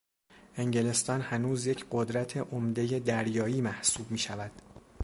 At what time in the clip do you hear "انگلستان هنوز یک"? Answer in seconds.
0.55-1.85